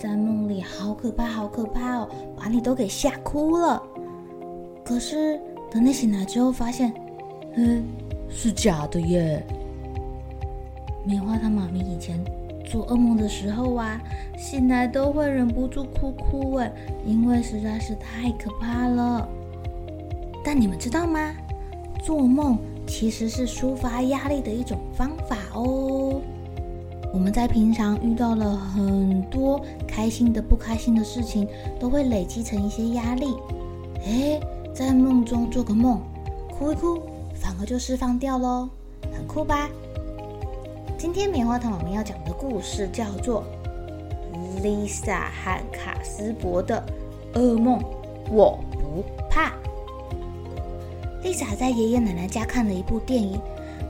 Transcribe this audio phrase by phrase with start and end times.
[0.00, 3.82] 在梦里好可怕，好可怕哦，把你都给吓哭了。
[4.84, 6.92] 可是等你醒来之后，发现，
[7.56, 7.84] 嗯，
[8.28, 9.44] 是假的耶。
[11.04, 12.22] 棉花糖妈咪以前
[12.64, 14.00] 做噩梦的时候啊，
[14.36, 16.72] 醒来都会忍不住哭哭哎，
[17.04, 19.28] 因为实在是太可怕了。
[20.44, 21.34] 但你们知道吗？
[22.02, 26.20] 做梦其实是抒发压力的一种方法哦。
[27.12, 31.48] 我们在平常遇到了很多开心的、不开心的事情，
[31.80, 33.34] 都会累积成一些压力。
[34.04, 34.40] 诶，
[34.74, 36.00] 在梦中做个梦，
[36.50, 37.00] 哭一哭，
[37.34, 38.68] 反而就释放掉喽，
[39.16, 39.68] 很酷吧？
[40.98, 43.42] 今天棉花糖我们要讲的故事叫做
[44.62, 46.84] 《Lisa 和卡斯伯的
[47.34, 47.80] 噩梦》，
[48.30, 49.52] 我不怕。
[51.22, 53.40] Lisa 在爷爷奶奶家看了一部电影。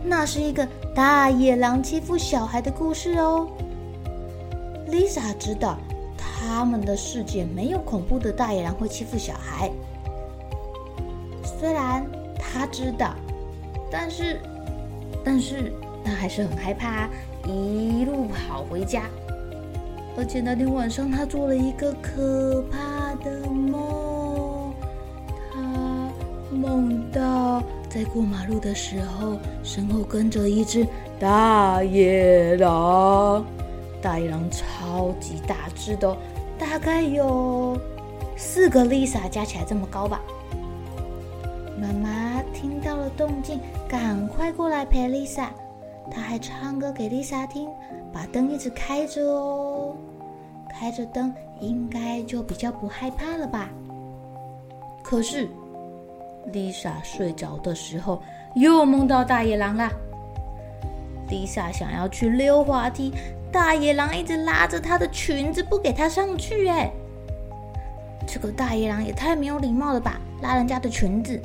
[0.02, 3.48] 那是一个大野狼欺负小孩的故事哦。
[4.88, 5.76] Lisa 知道，
[6.16, 9.70] 他们的世界没有恐怖的大野狼会欺负小孩。
[11.42, 12.06] 虽然
[12.38, 13.14] 他知道，
[13.90, 14.40] 但是，
[15.24, 15.72] 但是
[16.04, 17.08] 他还是很害怕，
[17.46, 19.02] 一路跑回家。
[20.16, 23.42] 而且那天晚上，他做了一个可怕的
[28.12, 30.86] 过马路的时候，身后跟着一只
[31.18, 33.44] 大野狼。
[34.00, 36.16] 大野狼超级大只的，
[36.58, 37.76] 大概有
[38.36, 40.20] 四个 Lisa 加起来这么高吧。
[41.80, 45.48] 妈妈听到了动静，赶快过来陪 Lisa。
[46.10, 47.68] 她还唱歌给 Lisa 听，
[48.12, 49.94] 把灯一直开着哦。
[50.70, 53.68] 开着灯应该就比较不害怕了吧？
[55.02, 55.48] 可是。
[56.52, 58.22] Lisa 睡着的时候，
[58.54, 59.90] 又梦到大野狼啦。
[61.28, 63.12] Lisa 想要去溜滑梯，
[63.52, 66.68] 大野狼一直拉着她的裙子不给她上去。
[66.68, 66.90] 哎，
[68.26, 71.40] 这个大野狼也太没有礼貌了吧，拉人家的裙子。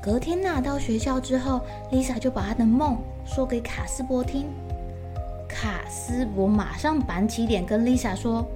[0.00, 1.60] 隔天呐，到学校之后
[1.92, 2.96] ，Lisa 就把她的梦
[3.26, 4.46] 说给卡斯伯听。
[5.46, 8.46] 卡斯伯马上板起脸跟 Lisa 说：“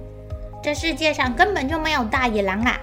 [0.63, 2.79] 这世界上根本就没有大野狼啊！”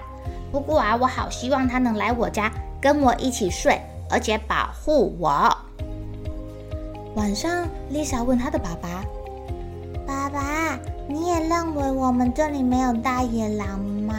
[0.51, 2.51] 不过啊，我好希望他能来我家
[2.81, 3.79] 跟我一起睡，
[4.09, 5.55] 而且保护我。
[7.15, 9.03] 晚上，Lisa 问她的爸爸
[10.05, 14.13] ：“爸爸，你也认为我们这里没有大野狼吗？”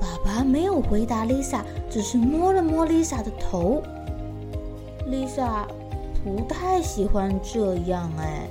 [0.00, 1.60] 爸爸没有回答 Lisa，
[1.90, 3.82] 只是摸了摸 Lisa 的头。
[5.06, 5.66] Lisa
[6.24, 8.48] 不太喜欢这样哎。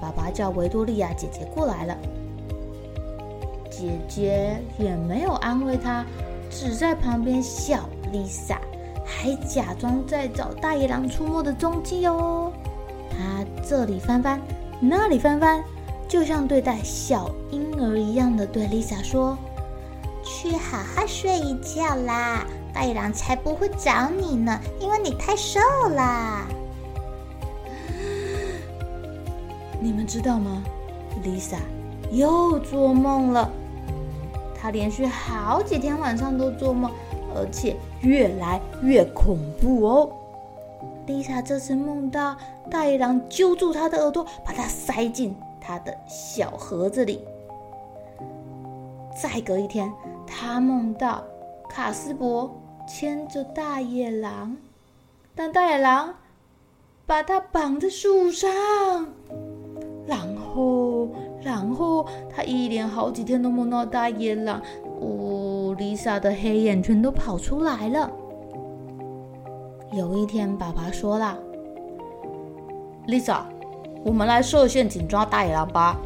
[0.00, 1.96] 爸爸叫维多利亚姐姐过来了。
[3.80, 6.04] 姐姐也没有安慰她，
[6.50, 7.88] 只在旁边笑。
[8.12, 8.58] Lisa
[9.06, 12.52] 还假装在找大野狼出没的踪迹哦。
[13.10, 14.38] 她这里翻翻，
[14.80, 15.64] 那里翻翻，
[16.06, 19.38] 就像对待小婴儿一样的对 Lisa 说
[20.22, 25.58] ：“去好好睡一觉啦，大野狼才不会找你呢，因为你太瘦
[25.94, 26.46] 啦。”
[29.80, 30.62] 你们知道吗
[31.24, 31.56] ？Lisa
[32.10, 33.50] 又做梦了。
[34.60, 36.90] 他连续好几天晚上都做梦，
[37.34, 40.12] 而且越来越恐怖哦。
[41.06, 42.36] Lisa 这次梦到
[42.70, 47.20] 大野狼揪住她的耳朵，把它塞进他的小盒子里。
[49.20, 49.90] 再隔一天，
[50.26, 51.24] 她梦到
[51.68, 52.54] 卡斯柏
[52.86, 54.56] 牵着大野狼，
[55.34, 56.14] 但大野狼
[57.06, 58.50] 把它绑在树上，
[60.06, 61.08] 然后。
[61.42, 64.60] 然后他一连好几天都梦到大野狼，
[65.00, 68.10] 哦，Lisa 的黑眼圈都跑出来了。
[69.92, 71.38] 有一天，爸爸说了
[73.08, 73.40] ：“Lisa，
[74.04, 75.98] 我们来设陷阱抓大野狼吧。”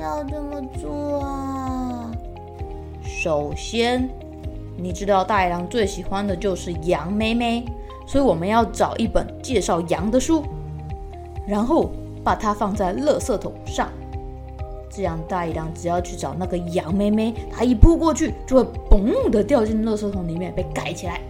[0.00, 2.10] 要怎么做啊？
[3.02, 4.08] 首先，
[4.76, 7.64] 你知道大野狼最喜欢的就是羊妹妹，
[8.06, 10.44] 所以我们要找一本介绍羊的书，
[11.44, 11.90] 然后
[12.22, 13.90] 把它放在垃圾桶上。
[14.98, 21.20] 这样大野狼只要去找那个羊妹妹，它一扑过去，就会嘣的掉进垃圾桶里面被盖起来。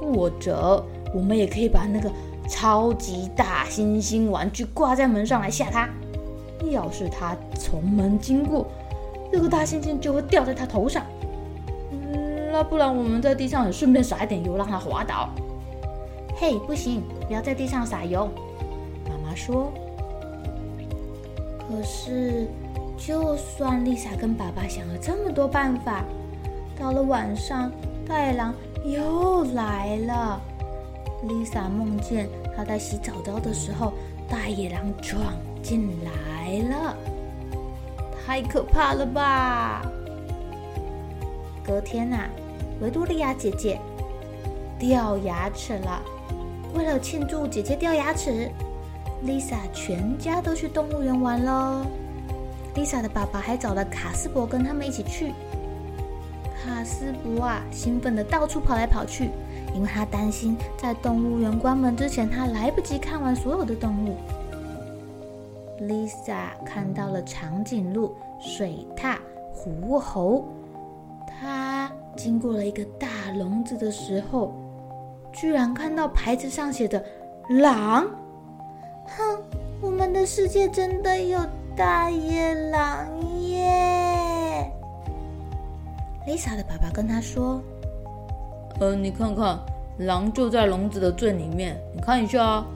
[0.00, 2.08] 或者，我们也可以把那个
[2.48, 5.88] 超级大猩猩玩具挂在门上来吓它。
[6.70, 8.68] 要是它从门经过，
[9.32, 11.04] 这个大猩猩就会掉在它头上。
[12.52, 15.28] 那不然我们在地上也顺便撒一点油，让它滑倒。
[16.36, 18.28] 嘿，不行，不要在地上撒油。
[19.08, 19.72] 妈妈说。
[21.72, 22.46] 可是，
[22.98, 26.04] 就算丽莎跟爸爸想了这么多办法，
[26.78, 27.72] 到了晚上，
[28.06, 28.54] 大野狼
[28.84, 30.38] 又来了。
[31.22, 33.94] 丽莎梦见她在洗澡澡的时候，
[34.28, 35.32] 大野狼闯
[35.62, 36.94] 进来了，
[38.26, 39.80] 太可怕了吧！
[41.64, 42.28] 隔天呐、啊，
[42.82, 43.80] 维多利亚姐姐
[44.78, 46.02] 掉牙齿了。
[46.74, 48.50] 为了庆祝姐姐掉牙齿，
[49.24, 51.86] 丽莎全家都去动物园玩喽。
[52.74, 55.32] 丽莎的爸爸还找了卡斯伯跟他们一起去。
[56.64, 59.30] 卡斯伯啊，兴奋的到处跑来跑去，
[59.74, 64.16] 因为他担心在动物园关门之前，他来不及看完所有的动物。
[65.80, 69.16] 丽莎看到了长颈鹿、水獭、
[69.52, 70.44] 狐猴。
[71.26, 74.54] 他经过了一个大笼子的时候，
[75.32, 77.04] 居然看到牌子上写的
[77.60, 78.06] “狼”。
[79.16, 79.42] 哼，
[79.80, 81.38] 我们的世界真的有
[81.76, 83.06] 大野狼
[83.42, 84.70] 耶
[86.26, 87.60] ！！Lisa 的爸爸跟她说
[88.80, 89.58] ：“呃，你看看，
[89.98, 92.66] 狼就在笼子的最里面，你看一下啊。”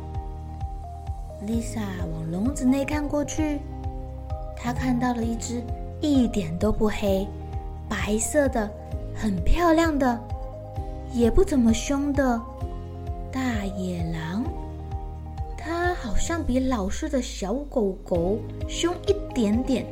[1.46, 1.80] 丽莎
[2.12, 3.60] 往笼子内看过去，
[4.56, 5.62] 她看到了一只
[6.00, 7.28] 一点都不黑、
[7.88, 8.68] 白色的、
[9.14, 10.18] 很漂亮的、
[11.12, 12.40] 也不怎么凶的
[13.30, 14.45] 大野狼。
[16.06, 18.38] 好像比老式的小狗狗
[18.68, 19.84] 凶一点点，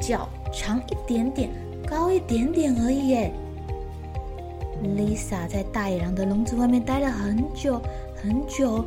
[0.00, 1.50] 脚长一点点，
[1.86, 3.30] 高一点点而已耶。
[4.82, 7.78] Lisa 在大野狼的笼子外面待了很久
[8.16, 8.82] 很久，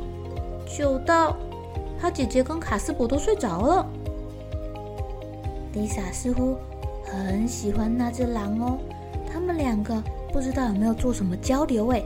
[0.66, 1.36] 久到。
[2.00, 3.86] 她姐姐跟卡斯伯都睡着了。
[5.74, 6.56] 丽莎似乎
[7.04, 8.78] 很喜欢那只狼哦，
[9.32, 12.04] 他们两个不知道有没有做什么交流诶。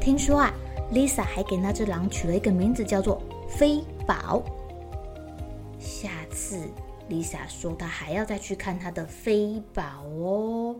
[0.00, 0.54] 听说啊，
[0.92, 4.42] 丽莎还给那只狼取了一个名字，叫做飞宝。
[5.78, 6.68] 下次
[7.08, 10.76] 丽莎说她还要再去看她的飞宝哦。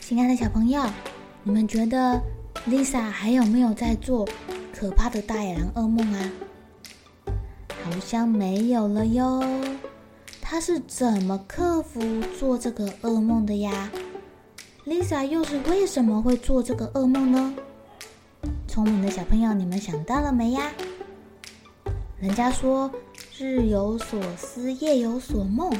[0.00, 0.84] 亲爱的小朋友，
[1.42, 2.22] 你们觉得
[2.68, 4.28] Lisa 还有没有在做
[4.72, 6.30] 可怕的大野狼噩梦啊？
[7.82, 9.42] 好像没有了哟。
[10.54, 12.00] 他是怎么克服
[12.38, 13.90] 做这个噩梦的呀
[14.86, 17.52] ？Lisa 又是为什么会做这个噩梦呢？
[18.68, 20.70] 聪明的小朋友，你们想到了没呀？
[22.20, 22.88] 人家说
[23.36, 25.72] 日有所思，夜有所梦。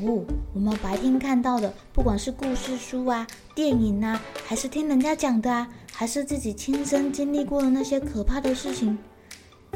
[0.00, 0.24] 哦，
[0.54, 8.96] 我们白天看到的，不管是故事书啊、电影啊，还是听人家讲的啊，还是自己亲身经历过的那些可怕的事情，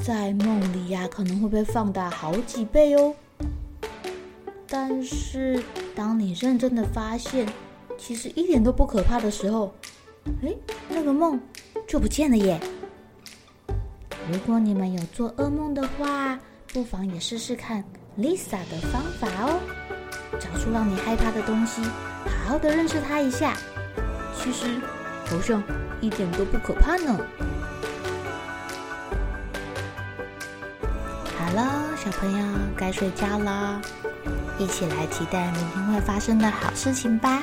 [0.00, 3.12] 在梦里呀，可能会被放大好几倍哦。
[4.68, 5.62] 但是，
[5.94, 7.46] 当你认真的发现，
[7.96, 9.72] 其实一点都不可怕的时候，
[10.42, 10.52] 哎，
[10.88, 11.40] 那个梦
[11.86, 12.60] 就不见了耶。
[14.30, 16.38] 如果你们有做噩梦的话，
[16.72, 17.84] 不妨也试试看
[18.18, 19.60] Lisa 的方法哦。
[20.38, 21.80] 找出让你害怕的东西，
[22.24, 23.56] 好好的认识它一下。
[24.36, 24.80] 其实
[25.26, 25.62] 头像
[26.00, 27.18] 一点都不可怕呢。
[32.06, 32.46] 小朋友
[32.76, 33.82] 该睡觉了，
[34.60, 37.42] 一起来期待明天会发生的好事情吧。